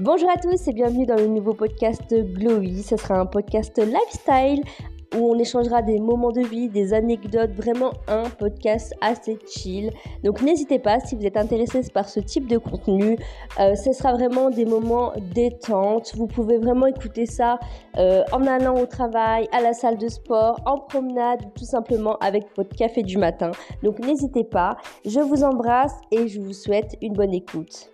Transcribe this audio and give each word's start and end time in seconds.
Bonjour 0.00 0.30
à 0.30 0.36
tous 0.36 0.68
et 0.68 0.72
bienvenue 0.72 1.06
dans 1.06 1.16
le 1.16 1.26
nouveau 1.26 1.54
podcast 1.54 2.14
Glowy. 2.14 2.84
Ce 2.84 2.96
sera 2.96 3.18
un 3.18 3.26
podcast 3.26 3.76
lifestyle 3.78 4.62
où 5.16 5.32
on 5.32 5.36
échangera 5.36 5.82
des 5.82 5.98
moments 5.98 6.30
de 6.30 6.42
vie, 6.42 6.68
des 6.68 6.94
anecdotes, 6.94 7.50
vraiment 7.50 7.90
un 8.06 8.30
podcast 8.30 8.94
assez 9.00 9.40
chill. 9.48 9.90
Donc 10.22 10.40
n'hésitez 10.40 10.78
pas 10.78 11.00
si 11.00 11.16
vous 11.16 11.26
êtes 11.26 11.36
intéressé 11.36 11.80
par 11.92 12.08
ce 12.08 12.20
type 12.20 12.46
de 12.46 12.58
contenu, 12.58 13.18
euh, 13.58 13.74
ce 13.74 13.92
sera 13.92 14.12
vraiment 14.12 14.50
des 14.50 14.66
moments 14.66 15.14
détente. 15.34 16.12
Vous 16.14 16.28
pouvez 16.28 16.58
vraiment 16.58 16.86
écouter 16.86 17.26
ça 17.26 17.58
euh, 17.96 18.22
en 18.30 18.46
allant 18.46 18.80
au 18.80 18.86
travail, 18.86 19.48
à 19.50 19.60
la 19.60 19.72
salle 19.72 19.98
de 19.98 20.06
sport, 20.06 20.60
en 20.64 20.78
promenade, 20.78 21.40
tout 21.56 21.64
simplement 21.64 22.16
avec 22.18 22.44
votre 22.56 22.76
café 22.76 23.02
du 23.02 23.18
matin. 23.18 23.50
Donc 23.82 23.98
n'hésitez 23.98 24.44
pas, 24.44 24.76
je 25.04 25.18
vous 25.18 25.42
embrasse 25.42 25.94
et 26.12 26.28
je 26.28 26.40
vous 26.40 26.52
souhaite 26.52 26.96
une 27.02 27.14
bonne 27.14 27.34
écoute. 27.34 27.90